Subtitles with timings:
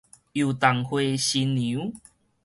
[0.33, 1.93] 油桐花新娘